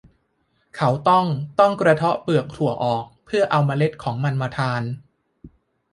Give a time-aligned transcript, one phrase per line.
[0.75, 1.25] เขาต้อง
[1.59, 4.81] ต้องกระเทาะเปลือกถั่วออก เพื่อเอาเมล็ดของมันมาทาน